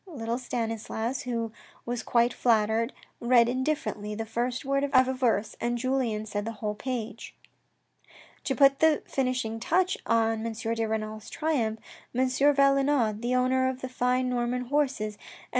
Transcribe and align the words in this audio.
Little 0.07 0.39
Stanislas, 0.39 1.21
who 1.25 1.51
was 1.85 2.01
quite 2.01 2.33
flattered, 2.33 2.91
read 3.19 3.47
indifferently 3.47 4.15
the 4.15 4.25
first 4.25 4.65
word 4.65 4.83
of 4.83 5.07
a 5.07 5.13
verse, 5.13 5.55
and 5.61 5.77
Julien 5.77 6.25
said 6.25 6.43
the 6.43 6.53
whole 6.53 6.73
page. 6.73 7.35
To 8.45 8.55
put 8.55 8.79
the 8.79 9.03
finishing 9.05 9.59
touch 9.59 9.99
on 10.07 10.43
M. 10.43 10.53
de 10.53 10.85
Renal's 10.87 11.29
triumph, 11.29 11.77
M. 12.15 12.27
Valenod, 12.27 13.21
the 13.21 13.35
owner 13.35 13.69
of 13.69 13.81
the 13.81 13.89
fine 13.89 14.27
Norman 14.27 14.63
horses, 14.65 15.13
and 15.13 15.21
M. 15.21 15.49